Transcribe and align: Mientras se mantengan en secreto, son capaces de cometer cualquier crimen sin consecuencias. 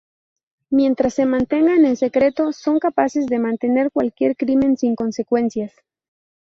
Mientras 0.71 1.13
se 1.13 1.27
mantengan 1.27 1.85
en 1.85 1.95
secreto, 1.95 2.51
son 2.53 2.79
capaces 2.79 3.27
de 3.27 3.35
cometer 3.39 3.91
cualquier 3.91 4.35
crimen 4.35 4.75
sin 4.75 4.95
consecuencias. 4.95 5.73